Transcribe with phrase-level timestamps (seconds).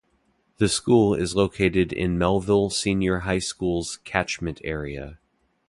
[0.57, 5.19] The school is located in Melville Senior High School's catchment area.